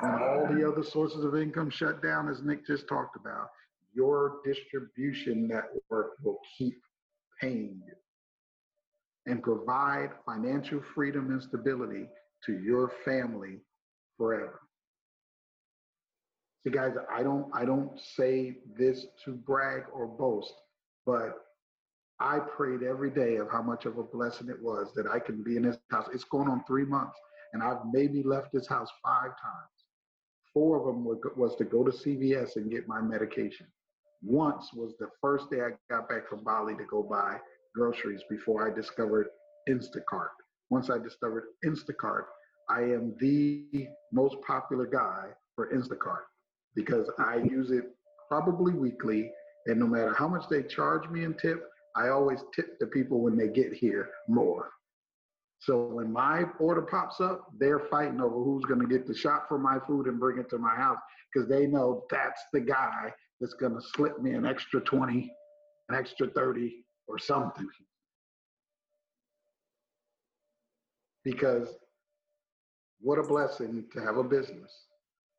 [0.00, 3.50] And all the other sources of income shut down, as Nick just talked about,
[3.94, 6.80] your distribution network will keep
[7.40, 7.94] paying you
[9.26, 12.06] and provide financial freedom and stability
[12.44, 13.58] to your family
[14.16, 14.60] forever.
[16.64, 20.54] See, guys, I don't I don't say this to brag or boast,
[21.04, 21.34] but
[22.20, 25.42] I prayed every day of how much of a blessing it was that I can
[25.42, 26.08] be in this house.
[26.12, 27.18] It's going on three months,
[27.52, 29.72] and I've maybe left this house five times.
[30.54, 31.04] Four of them
[31.36, 33.66] was to go to CVS and get my medication.
[34.22, 37.38] Once was the first day I got back from Bali to go buy
[37.74, 39.26] groceries before I discovered
[39.68, 40.28] Instacart.
[40.70, 42.24] Once I discovered Instacart,
[42.70, 46.22] I am the most popular guy for Instacart
[46.76, 47.84] because I use it
[48.28, 49.30] probably weekly.
[49.66, 51.62] And no matter how much they charge me in tip,
[51.96, 54.70] I always tip the people when they get here more.
[55.60, 59.46] So when my order pops up, they're fighting over who's going to get the shop
[59.48, 60.98] for my food and bring it to my house
[61.32, 65.30] because they know that's the guy that's going to slip me an extra 20,
[65.90, 67.68] an extra 30 or something.
[71.24, 71.68] Because
[73.00, 74.72] what a blessing to have a business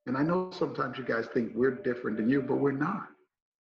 [0.06, 3.08] and I know sometimes you guys think we're different than you, but we're not.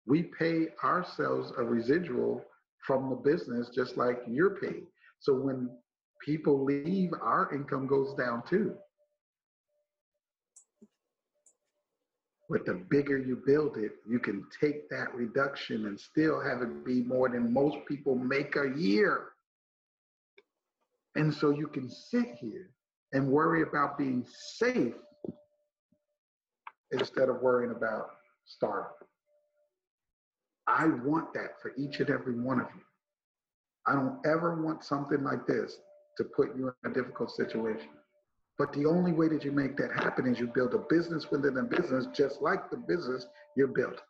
[0.06, 2.44] We pay ourselves a residual
[2.86, 4.84] from the business just like you're paid.
[5.20, 5.70] So when
[6.24, 8.74] people leave, our income goes down too.
[12.48, 16.84] But the bigger you build it, you can take that reduction and still have it
[16.84, 19.32] be more than most people make a year.
[21.16, 22.70] And so you can sit here
[23.12, 24.94] and worry about being safe
[26.92, 28.10] instead of worrying about
[28.44, 28.92] starving.
[30.68, 32.82] I want that for each and every one of you.
[33.86, 35.78] I don't ever want something like this
[36.16, 37.88] to put you in a difficult situation.
[38.58, 41.58] But the only way that you make that happen is you build a business within
[41.58, 44.00] a business, just like the business you built.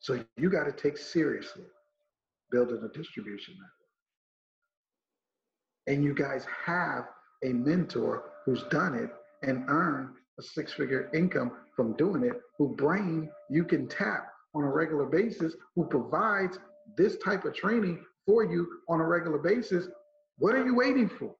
[0.00, 1.64] So you got to take seriously
[2.50, 3.72] building a distribution network.
[5.86, 7.04] And you guys have
[7.44, 9.10] a mentor who's done it
[9.46, 14.62] and earned a six figure income from doing it, who brain you can tap on
[14.62, 16.58] a regular basis, who provides
[16.96, 19.88] this type of training for you on a regular basis,
[20.38, 21.34] what are you waiting for?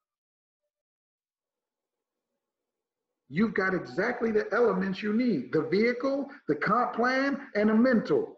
[3.31, 8.29] You've got exactly the elements you need the vehicle, the comp plan, and a mentor.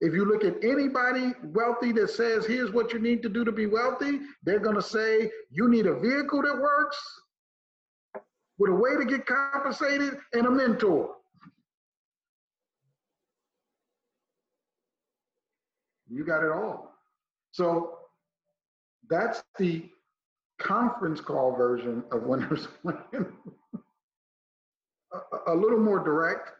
[0.00, 3.52] If you look at anybody wealthy that says, here's what you need to do to
[3.52, 6.98] be wealthy, they're going to say, you need a vehicle that works,
[8.58, 11.14] with a way to get compensated and a mentor.
[16.08, 16.94] You got it all.
[17.52, 17.98] So
[19.08, 19.88] that's the
[20.58, 23.26] conference call version of Winners Win.
[25.12, 26.50] A, a little more direct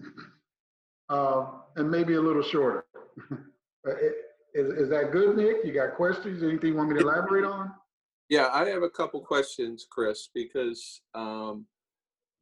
[1.09, 2.85] uh, and maybe a little shorter.
[3.89, 3.93] Uh,
[4.53, 5.59] is, is that good, Nick?
[5.63, 6.43] You got questions?
[6.43, 7.71] Anything you want me to elaborate on?
[8.29, 11.67] Yeah, I have a couple questions, Chris, because um,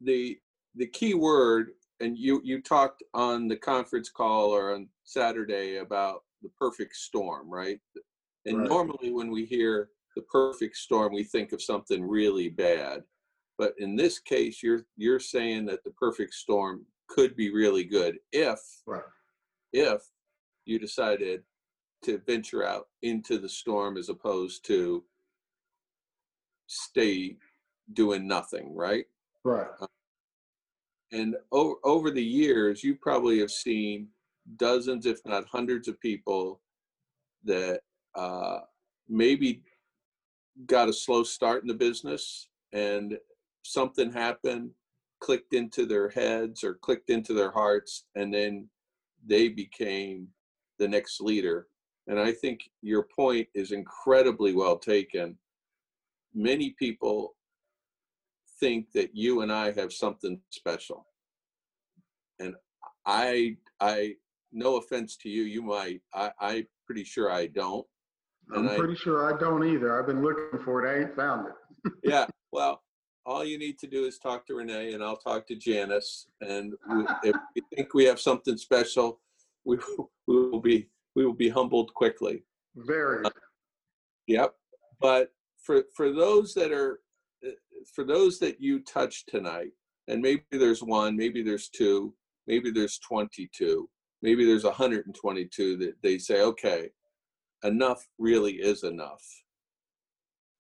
[0.01, 0.39] the
[0.75, 6.23] the key word, and you you talked on the conference call or on Saturday about
[6.43, 7.79] the perfect storm, right?
[8.47, 8.69] And Right.
[8.69, 13.03] normally when we hear the perfect storm, we think of something really bad.
[13.59, 18.19] But in this case, you're you're saying that the perfect storm could be really good
[18.33, 19.03] if Right.
[19.73, 20.03] if
[20.65, 21.45] you decided
[22.03, 25.05] to venture out into the storm as opposed to
[26.67, 27.37] stay
[27.93, 29.07] doing nothing, right?
[29.45, 29.69] Right.
[31.13, 34.09] And over, over the years, you probably have seen
[34.57, 36.61] dozens, if not hundreds, of people
[37.45, 37.81] that
[38.15, 38.61] uh,
[39.09, 39.63] maybe
[40.67, 43.19] got a slow start in the business and
[43.69, 44.71] something happened,
[45.21, 48.69] clicked into their heads or clicked into their hearts, and then
[49.27, 50.29] they became
[50.79, 51.67] the next leader.
[52.07, 55.37] And I think your point is incredibly well taken.
[56.35, 57.35] Many people
[58.61, 61.07] think that you and I have something special.
[62.39, 62.55] And
[63.07, 64.17] I, I,
[64.53, 66.03] no offense to you, you might.
[66.13, 67.87] I, I'm pretty sure I don't.
[68.53, 69.99] I'm And I- pretty sure I don't either.
[69.99, 70.91] I've been looking for it.
[70.91, 71.93] I ain't found it.
[72.03, 72.27] Yeah.
[72.53, 72.83] Well,
[73.27, 76.27] all you need to do is talk to Renee, and I'll talk to Janice.
[76.41, 79.21] And we, if we think we have something special,
[79.65, 79.79] we,
[80.27, 82.45] we will be we will be humbled quickly.
[82.77, 83.25] Very.
[84.27, 84.55] Yep.
[85.01, 85.33] But
[85.63, 87.01] for for those that are
[87.47, 87.51] uh,
[87.95, 89.73] for those that you touched tonight,
[90.09, 92.15] and maybe there's one, maybe there's two,
[92.47, 93.89] maybe there's 22,
[94.23, 96.91] maybe there's 122 that they say, okay,
[97.63, 99.23] enough really is enough.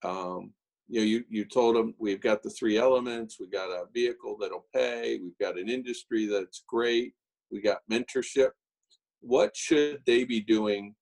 [0.02, 0.52] Um,
[0.88, 4.36] you know, you you told them we've got the three elements, We've got a vehicle
[4.40, 7.14] that'll pay, we've got an industry that's great,
[7.50, 8.50] we got mentorship.
[9.20, 10.94] What should they be doing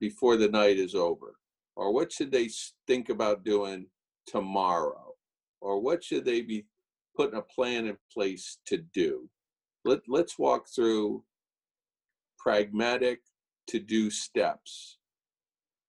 [0.00, 1.34] before the night is over?
[1.74, 2.50] Or what should they
[2.86, 3.86] think about doing
[4.26, 5.14] tomorrow?
[5.60, 6.66] Or what should they be
[7.16, 9.28] putting a plan in place to do?
[9.84, 11.24] Let, let's walk through
[12.38, 13.20] pragmatic
[13.68, 14.98] to do steps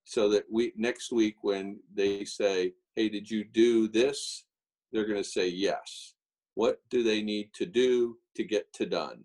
[0.03, 4.45] so that we next week when they say, hey, did you do this?
[4.91, 6.13] They're going to say yes.
[6.55, 9.23] What do they need to do to get to done?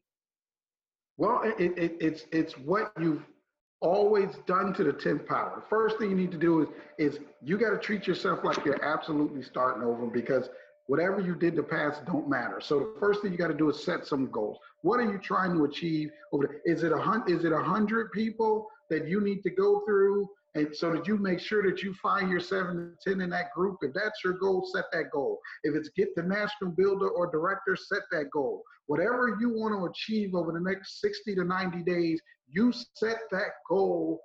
[1.18, 3.26] Well, it, it, it's it's what you've
[3.80, 5.52] always done to the 10th power.
[5.56, 8.64] The first thing you need to do is is you got to treat yourself like
[8.64, 10.48] you're absolutely starting over because
[10.86, 12.60] whatever you did the past don't matter.
[12.60, 14.58] So the first thing you got to do is set some goals.
[14.82, 17.36] What are you trying to achieve over the, is it a hundred?
[17.36, 20.28] is it a hundred people that you need to go through?
[20.54, 23.52] And so that you make sure that you find your seven to 10 in that
[23.54, 23.76] group.
[23.82, 25.38] If that's your goal, set that goal.
[25.62, 28.62] If it's get the national builder or director, set that goal.
[28.86, 33.50] Whatever you want to achieve over the next 60 to 90 days, you set that
[33.68, 34.20] goal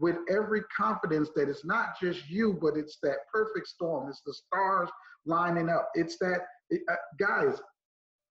[0.00, 4.08] with every confidence that it's not just you, but it's that perfect storm.
[4.08, 4.88] It's the stars
[5.26, 5.90] lining up.
[5.94, 7.60] It's that, it, uh, guys,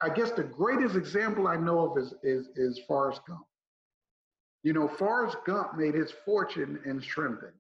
[0.02, 3.46] I guess the greatest example I know of is, is, is Forrest Gump.
[4.64, 7.54] You know, Forrest Gump made his fortune in shrimping.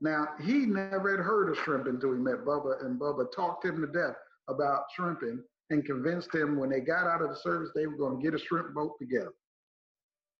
[0.00, 3.80] Now, he never had heard of shrimp until he met Bubba, and Bubba talked him
[3.80, 4.16] to death
[4.48, 8.18] about shrimping and convinced him when they got out of the service, they were going
[8.18, 9.32] to get a shrimp boat together.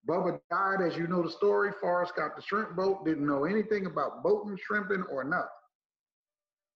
[0.07, 1.71] Bubba died, as you know the story.
[1.81, 5.49] Forrest got the shrimp boat, didn't know anything about boating, shrimping, or nothing.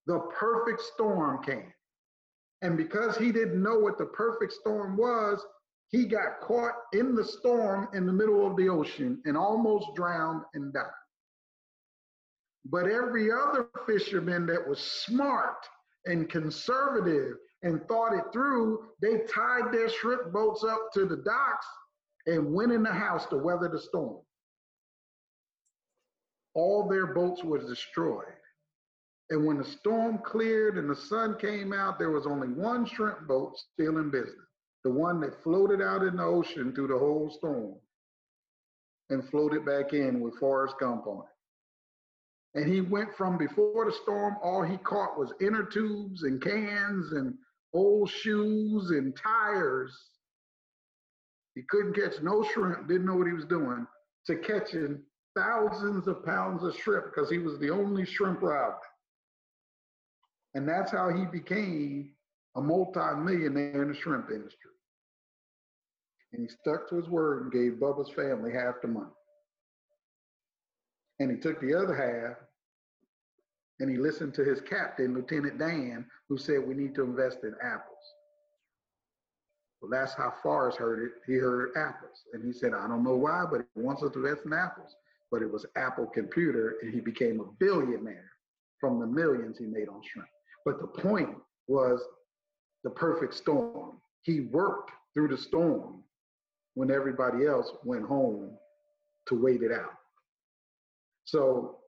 [0.07, 1.73] The perfect storm came.
[2.63, 5.45] And because he didn't know what the perfect storm was,
[5.91, 10.43] he got caught in the storm in the middle of the ocean and almost drowned
[10.55, 10.85] and died.
[12.67, 15.67] But every other fisherman that was smart
[16.05, 21.67] and conservative and thought it through, they tied their shrimp boats up to the docks
[22.27, 24.21] and went in the house to weather the storm.
[26.55, 28.27] All their boats were destroyed.
[29.31, 33.27] And when the storm cleared and the sun came out, there was only one shrimp
[33.27, 34.48] boat still in business
[34.85, 37.75] the one that floated out in the ocean through the whole storm
[39.11, 42.61] and floated back in with Forrest Gump on it.
[42.61, 47.13] And he went from before the storm, all he caught was inner tubes and cans
[47.13, 47.35] and
[47.73, 49.97] old shoes and tires.
[51.55, 53.87] He couldn't catch no shrimp, didn't know what he was doing,
[54.27, 55.03] to catching
[55.37, 58.77] thousands of pounds of shrimp because he was the only shrimp there.
[60.55, 62.13] And that's how he became
[62.57, 64.71] a multi-millionaire in the shrimp industry.
[66.33, 69.07] And he stuck to his word and gave Bubba's family half the money.
[71.21, 72.37] And he took the other half
[73.81, 77.55] and he listened to his captain, Lieutenant Dan, who said we need to invest in
[77.63, 77.97] apples.
[79.81, 81.13] Well, that's how Forrest heard it.
[81.27, 82.25] He heard apples.
[82.33, 84.95] And he said, I don't know why, but he wants us to invest in apples.
[85.31, 88.31] But it was Apple Computer, and he became a billionaire
[88.81, 90.29] from the millions he made on shrimp.
[90.65, 91.37] But the point
[91.69, 92.03] was
[92.85, 94.01] the perfect storm.
[94.23, 96.03] He worked through the storm
[96.75, 98.51] when everybody else went home
[99.27, 99.95] to wait it out.
[101.25, 101.79] So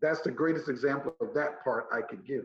[0.00, 2.44] that's the greatest example of that part I could give.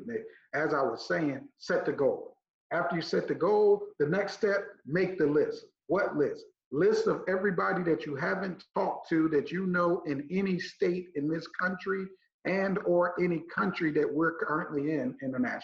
[0.54, 2.38] As I was saying, set the goal.
[2.72, 5.66] After you set the goal, the next step, make the list.
[5.88, 6.46] What list?
[6.72, 11.28] List of everybody that you haven't talked to that you know in any state in
[11.28, 12.06] this country
[12.46, 15.64] and or any country that we're currently in internationally.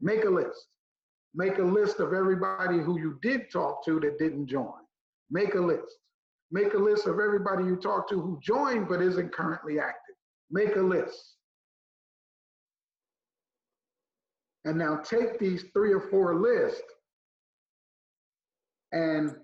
[0.00, 0.66] Make a list.
[1.34, 4.72] Make a list of everybody who you did talk to that didn't join.
[5.30, 5.96] Make a list.
[6.50, 10.14] Make a list of everybody you talked to who joined but isn't currently active.
[10.50, 11.36] Make a list.
[14.64, 16.82] And now take these three or four lists
[18.92, 19.34] and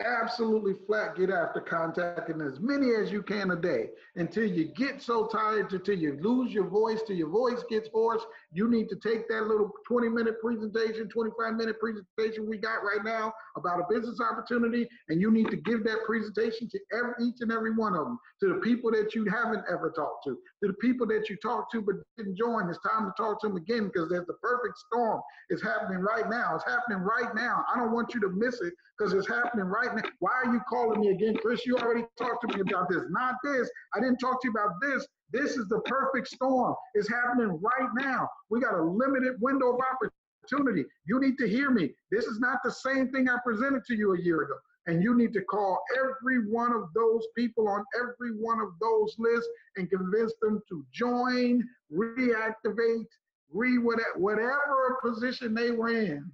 [0.00, 3.88] absolutely flat get after contacting as many as you can a day.
[4.16, 8.22] Until you get so tired until you lose your voice till your voice gets hoarse
[8.52, 13.04] you need to take that little 20 minute presentation 25 minute presentation we got right
[13.04, 17.36] now about a business opportunity and you need to give that presentation to every, each
[17.40, 18.18] and every one of them.
[18.40, 20.38] To the people that you haven't ever talked to.
[20.62, 23.48] To the people that you talked to but didn't join it's time to talk to
[23.48, 25.20] them again because there's the perfect storm.
[25.50, 26.54] It's happening right now.
[26.54, 27.64] It's happening right now.
[27.72, 30.02] I don't want you to miss it because it's happening right now.
[30.18, 31.64] Why are you calling me again, Chris?
[31.64, 33.02] You already talked to me about this.
[33.08, 33.70] Not this.
[33.94, 35.06] I didn't talk to you about this.
[35.32, 36.74] This is the perfect storm.
[36.94, 38.28] It's happening right now.
[38.50, 40.84] We got a limited window of opportunity.
[41.06, 41.90] You need to hear me.
[42.10, 44.54] This is not the same thing I presented to you a year ago.
[44.86, 49.14] And you need to call every one of those people on every one of those
[49.18, 51.62] lists and convince them to join,
[51.94, 53.06] reactivate,
[53.52, 56.30] re whatever position they were in.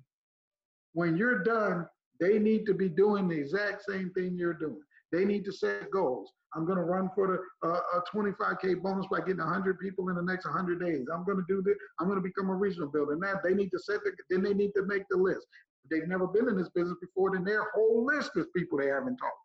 [0.95, 1.87] When you're done,
[2.21, 4.81] they need to be doing the exact same thing you're doing.
[5.12, 6.33] They need to set goals.
[6.55, 7.27] I'm going to run for
[7.62, 11.07] the uh, a 25k bonus by getting 100 people in the next 100 days.
[11.12, 11.77] I'm going to do this.
[12.01, 13.12] I'm going to become a regional builder.
[13.12, 15.47] And that they need to set the, then they need to make the list.
[15.85, 18.89] If they've never been in this business before, then their whole list is people they
[18.89, 19.37] haven't talked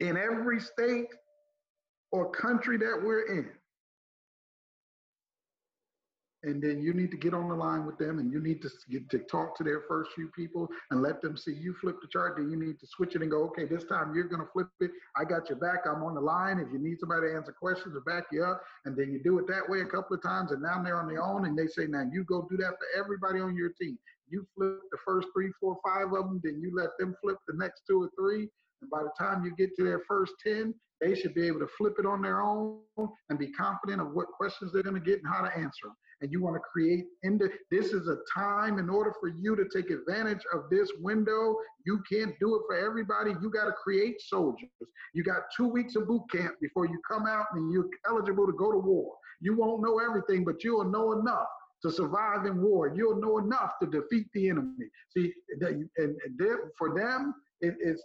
[0.00, 0.08] to.
[0.08, 1.08] In every state
[2.10, 3.50] or country that we're in,
[6.44, 8.70] and then you need to get on the line with them and you need to
[8.90, 12.08] get to talk to their first few people and let them see you flip the
[12.08, 14.48] chart then you need to switch it and go okay this time you're going to
[14.52, 14.90] flip it.
[15.16, 15.80] I got your back.
[15.86, 16.58] I'm on the line.
[16.58, 19.38] If you need somebody to answer questions to back you up and then you do
[19.38, 21.66] it that way a couple of times and now they're on their own and they
[21.66, 23.98] say now you go do that for everybody on your team.
[24.28, 27.56] You flip the first three four five of them then you let them flip the
[27.56, 28.48] next two or three
[28.80, 31.68] and by the time you get to their first 10 they should be able to
[31.76, 32.78] flip it on their own
[33.28, 35.96] and be confident of what questions they're going to get and how to answer them
[36.22, 39.64] and you want to create into this is a time in order for you to
[39.74, 41.56] take advantage of this window.
[41.84, 43.32] You can't do it for everybody.
[43.42, 44.70] You got to create soldiers.
[45.14, 48.52] You got two weeks of boot camp before you come out and you're eligible to
[48.52, 49.12] go to war.
[49.40, 51.48] You won't know everything but you'll know enough
[51.82, 52.92] to survive in war.
[52.94, 54.86] You'll know enough to defeat the enemy.
[55.16, 56.16] See and, and
[56.78, 58.02] for them it, it's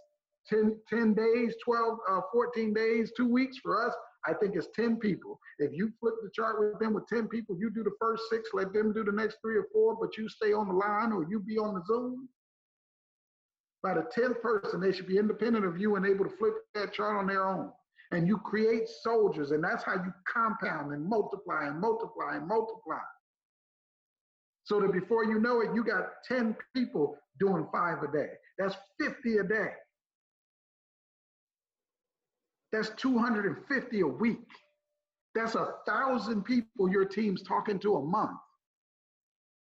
[0.48, 3.94] 10, 10 days 12 uh, 14 days two weeks for us
[4.26, 5.38] I think it's 10 people.
[5.58, 8.50] If you flip the chart with them with 10 people, you do the first six,
[8.52, 11.26] let them do the next three or four, but you stay on the line or
[11.28, 12.28] you be on the Zoom.
[13.82, 16.92] By the 10th person, they should be independent of you and able to flip that
[16.92, 17.70] chart on their own.
[18.10, 22.98] And you create soldiers, and that's how you compound and multiply and multiply and multiply.
[24.64, 28.30] So that before you know it, you got 10 people doing five a day.
[28.58, 29.70] That's 50 a day.
[32.72, 34.38] That's 250 a week.
[35.34, 38.38] That's a thousand people your team's talking to a month.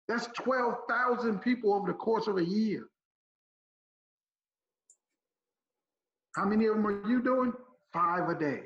[0.07, 2.87] That's 12,000 people over the course of a year.
[6.35, 7.51] How many of them are you doing?
[7.91, 8.61] Five a day.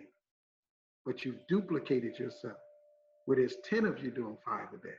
[1.05, 2.57] But you've duplicated yourself.
[3.25, 4.93] Where there's 10 of you doing five a day.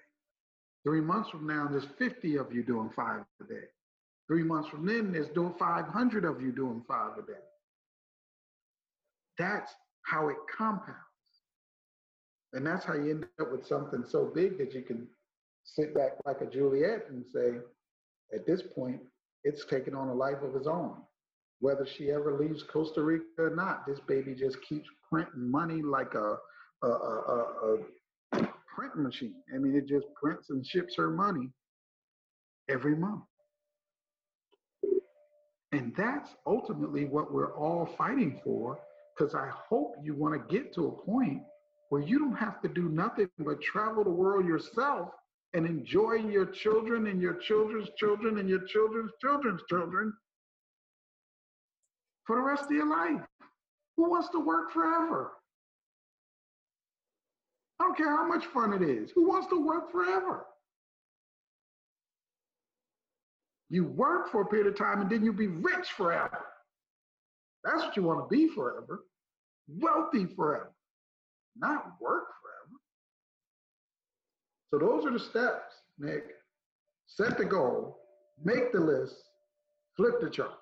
[0.84, 3.66] Three months from now, there's 50 of you doing five a day.
[4.26, 7.38] Three months from then, there's doing 500 of you doing five a day.
[9.38, 9.72] That's
[10.04, 10.96] how it compounds.
[12.52, 15.08] And that's how you end up with something so big that you can
[15.64, 17.54] sit back like a Juliet and say,
[18.34, 19.00] at this point,
[19.44, 20.96] it's taken on a life of its own.
[21.60, 26.14] Whether she ever leaves Costa Rica or not, this baby just keeps printing money like
[26.14, 26.36] a,
[26.82, 27.78] a, a,
[28.32, 29.34] a print machine.
[29.54, 31.50] I mean, it just prints and ships her money
[32.68, 33.22] every month.
[35.72, 38.78] And that's ultimately what we're all fighting for
[39.22, 41.42] because I hope you want to get to a point
[41.90, 45.10] where you don't have to do nothing but travel the world yourself
[45.54, 50.12] and enjoy your children and your children's children and your children's children's children
[52.26, 53.20] for the rest of your life.
[53.96, 55.32] Who wants to work forever?
[57.78, 59.12] I don't care how much fun it is.
[59.14, 60.46] Who wants to work forever?
[63.68, 66.44] You work for a period of time and then you'll be rich forever.
[67.64, 69.04] That's what you want to be forever.
[69.68, 70.72] Wealthy forever,
[71.56, 72.80] not work forever.
[74.70, 76.24] So those are the steps, Nick.
[77.06, 77.98] Set the goal,
[78.42, 79.16] make the list,
[79.96, 80.58] flip the chart.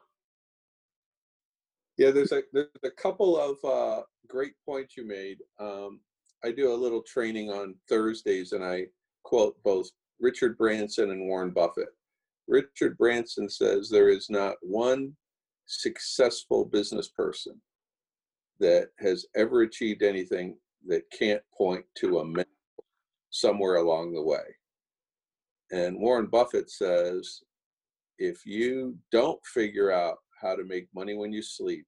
[1.96, 5.38] Yeah, there's a there's a couple of uh, great points you made.
[5.60, 6.00] Um,
[6.44, 8.86] I do a little training on Thursdays, and I
[9.22, 9.88] quote both
[10.18, 11.88] Richard Branson and Warren Buffett.
[12.48, 15.12] Richard Branson says there is not one
[15.66, 17.60] successful business person
[18.60, 20.56] that has ever achieved anything
[20.86, 22.46] that can't point to a mentor
[23.30, 24.42] somewhere along the way.
[25.72, 27.40] And Warren Buffett says
[28.18, 31.86] if you don't figure out how to make money when you sleep,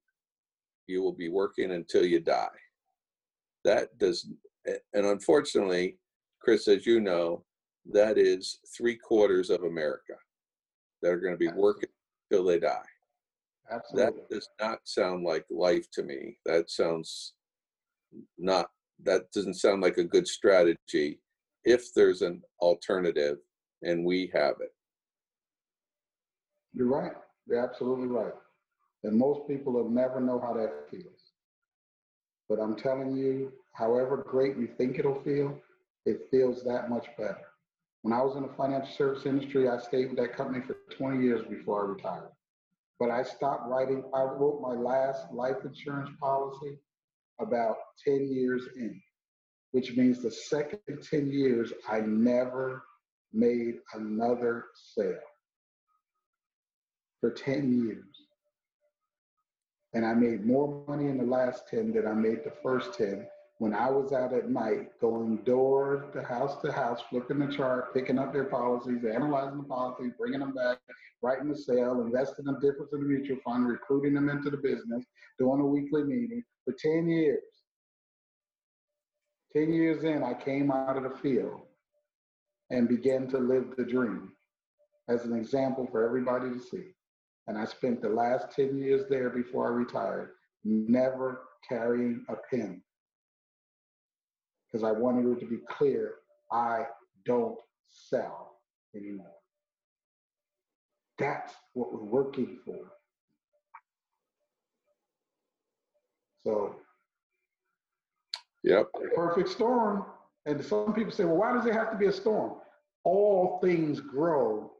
[0.86, 2.48] you will be working until you die.
[3.64, 4.28] That does,
[4.66, 5.98] and unfortunately,
[6.40, 7.44] Chris, as you know,
[7.92, 10.14] that is three quarters of America
[11.02, 11.88] that are going to be working
[12.30, 12.80] till they die.
[13.72, 14.20] Absolutely.
[14.20, 16.36] That does not sound like life to me.
[16.44, 17.34] That sounds
[18.38, 18.70] not,
[19.04, 21.20] that doesn't sound like a good strategy
[21.64, 23.38] if there's an alternative
[23.82, 24.74] and we have it.
[26.74, 27.12] You're right.
[27.46, 28.34] You're absolutely right.
[29.04, 31.32] And most people will never know how that feels.
[32.48, 35.58] But I'm telling you, however great you think it'll feel,
[36.04, 37.46] it feels that much better.
[38.02, 41.22] When I was in the financial service industry, I stayed with that company for 20
[41.22, 42.30] years before I retired.
[42.98, 46.78] But I stopped writing, I wrote my last life insurance policy
[47.40, 49.00] about 10 years in,
[49.72, 52.82] which means the second 10 years, I never
[53.32, 55.18] made another sale
[57.20, 58.04] for 10 years.
[59.94, 63.26] And I made more money in the last 10 than I made the first 10
[63.58, 67.94] when I was out at night going door to house to house, flipping the chart,
[67.94, 70.78] picking up their policies, analyzing the policies, bringing them back,
[71.22, 75.04] writing the sale, investing them difference in the mutual fund, recruiting them into the business,
[75.38, 77.42] doing a weekly meeting for 10 years.
[79.52, 81.60] 10 years in, I came out of the field
[82.70, 84.32] and began to live the dream
[85.08, 86.94] as an example for everybody to see.
[87.46, 90.30] And I spent the last 10 years there before I retired,
[90.64, 92.82] never carrying a pen
[94.72, 96.14] because I wanted it to be clear
[96.50, 96.86] I
[97.26, 97.58] don't
[97.90, 98.56] sell
[98.96, 99.41] anymore.
[101.18, 102.78] That's what we're working for.
[106.44, 106.76] So,
[108.64, 110.04] yep, perfect storm.
[110.46, 112.54] And some people say, well, why does it have to be a storm?
[113.04, 114.72] All things grow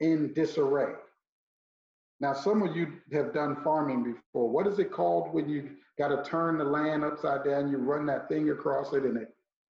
[0.00, 0.92] in disarray.
[2.20, 4.50] Now, some of you have done farming before.
[4.50, 7.70] What is it called when you got to turn the land upside down?
[7.70, 9.28] You run that thing across it and it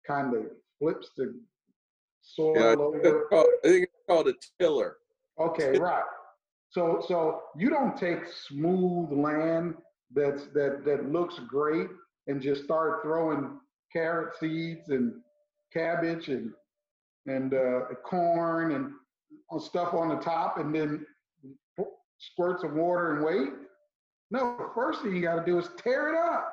[0.05, 0.43] kind of
[0.77, 1.33] flips the
[2.21, 3.27] soil yeah, over.
[3.31, 4.97] I think called a tiller.
[5.39, 6.03] Okay, right.
[6.69, 9.75] So, so you don't take smooth land
[10.15, 11.87] that's that that looks great
[12.27, 13.59] and just start throwing
[13.91, 15.13] carrot seeds and
[15.71, 16.51] cabbage and
[17.25, 18.91] and uh, corn and
[19.61, 21.05] stuff on the top, and then
[22.19, 23.53] squirts of water and wait.
[24.31, 26.49] No, the first thing you got to do is tear it up.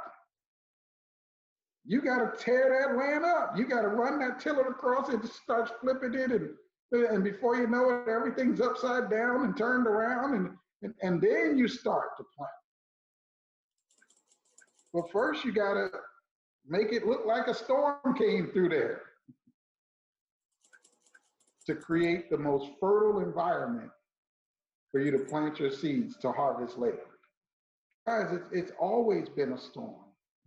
[1.84, 3.56] You got to tear that land up.
[3.56, 6.50] You got to run that tiller across it, start flipping it, and
[6.92, 10.50] and before you know it, everything's upside down and turned around, and
[10.82, 12.50] and, and then you start to plant.
[14.92, 15.88] But first, you got to
[16.66, 19.02] make it look like a storm came through there
[21.66, 23.90] to create the most fertile environment
[24.90, 26.98] for you to plant your seeds to harvest later.
[28.06, 29.94] Guys, it's, it's always been a storm,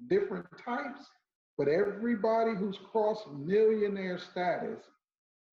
[0.09, 1.05] different types,
[1.57, 4.79] but everybody who's crossed millionaire status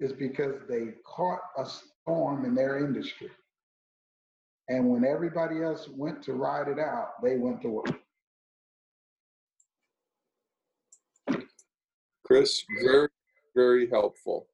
[0.00, 3.30] is because they caught a storm in their industry.
[4.68, 8.00] And when everybody else went to ride it out, they went to work.
[12.24, 13.08] Chris, very,
[13.54, 14.46] very helpful.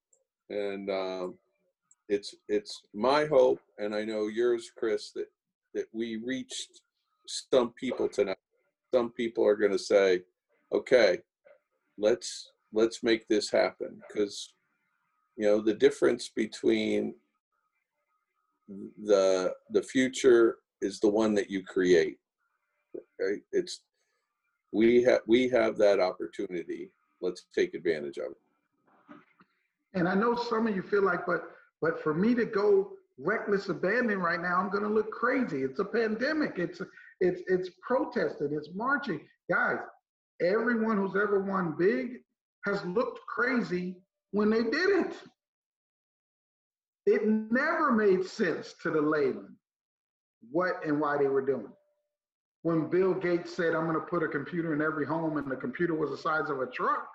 [0.49, 1.34] And um,
[2.09, 5.26] it's it's my hope, and I know yours, Chris, that
[5.74, 6.80] that we reached
[7.26, 8.38] some people tonight.
[8.94, 10.22] Some people are going to say,
[10.72, 11.18] "Okay,
[11.99, 14.55] let's let's make this happen," because
[15.37, 17.14] you know the difference between
[19.05, 22.18] the the future is the one that you create.
[23.20, 23.41] Right?
[23.53, 23.82] It's
[24.72, 26.91] we have we have that opportunity.
[27.20, 29.16] Let's take advantage of it.
[29.95, 33.68] And I know some of you feel like, but but for me to go reckless
[33.68, 35.62] abandon right now, I'm gonna look crazy.
[35.62, 36.55] It's a pandemic.
[36.57, 36.80] It's
[37.20, 39.20] it's it's protesting It's marching.
[39.51, 39.78] Guys,
[40.43, 42.18] everyone who's ever won big
[42.66, 43.97] has looked crazy
[44.33, 45.14] when they did it.
[47.07, 49.57] It never made sense to the layman
[50.51, 51.72] what and why they were doing.
[52.62, 55.57] When Bill Gates said, I'm going to put a computer in every home, and the
[55.57, 57.09] computer was the size of a truck,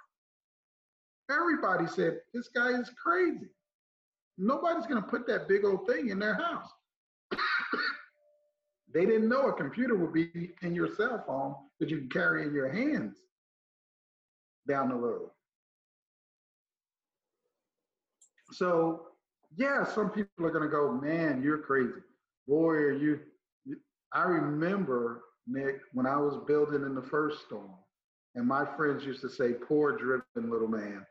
[1.30, 3.50] everybody said, This guy is crazy.
[4.38, 6.70] Nobody's going to put that big old thing in their house.
[8.94, 12.44] they didn't know a computer would be in your cell phone that you can carry
[12.44, 13.18] in your hands
[14.68, 15.30] down the road.
[18.52, 19.08] So,
[19.58, 22.02] yeah, some people are going to go, man, you're crazy.
[22.48, 23.20] Boy, are you.
[24.14, 27.72] I remember, Nick, when I was building in the first storm,
[28.36, 31.06] and my friends used to say, poor driven little man.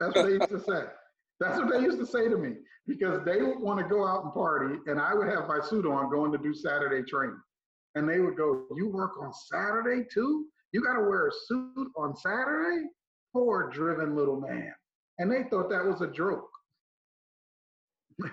[0.00, 0.84] That's what they used to say.
[1.40, 2.54] That's what they used to say to me
[2.86, 5.86] because they would want to go out and party, and I would have my suit
[5.86, 7.40] on going to do Saturday training.
[7.94, 10.46] And they would go, You work on Saturday too?
[10.72, 12.86] You got to wear a suit on Saturday?
[13.32, 14.72] Poor driven little man.
[15.18, 16.48] And they thought that was a joke.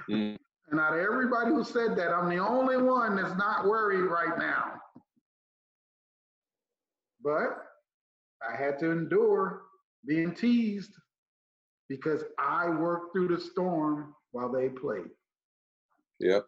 [0.10, 0.38] Mm.
[0.70, 4.38] and out of everybody who said that, I'm the only one that's not worried right
[4.38, 4.74] now.
[7.24, 7.66] But
[8.48, 9.64] I had to endure
[10.06, 10.94] being teased
[11.90, 15.10] because I worked through the storm while they played.
[16.20, 16.46] Yep.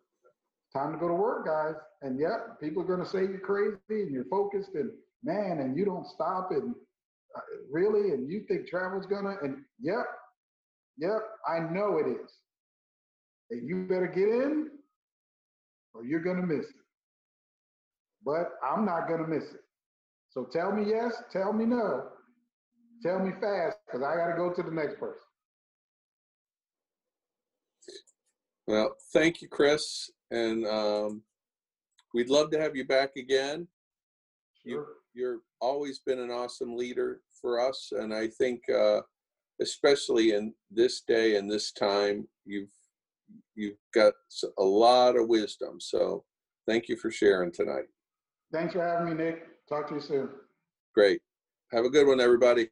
[0.74, 1.76] Time to go to work, guys.
[2.02, 4.90] And yep, people are going to say you're crazy and you're focused and
[5.24, 6.74] man, and you don't stop and
[7.36, 7.40] uh,
[7.72, 10.06] really, and you think travel's gonna, and yep,
[10.98, 12.32] yep, I know it is.
[13.52, 14.70] And you better get in
[15.94, 16.76] or you're gonna miss it.
[18.26, 19.62] But I'm not gonna miss it.
[20.30, 22.10] So tell me yes, tell me no,
[23.04, 25.20] tell me fast, because I gotta go to the next person.
[28.66, 31.22] Well, thank you, Chris, and um,
[32.14, 33.68] we'd love to have you back again.
[34.66, 34.72] Sure.
[34.72, 39.02] You, you're always been an awesome leader for us, and I think, uh,
[39.62, 42.72] especially in this day and this time, you've
[43.56, 44.14] you've got
[44.58, 45.80] a lot of wisdom.
[45.80, 46.24] So,
[46.68, 47.86] thank you for sharing tonight.
[48.52, 49.68] Thanks for having me, Nick.
[49.68, 50.30] Talk to you soon.
[50.94, 51.22] Great.
[51.72, 52.70] Have a good one, everybody.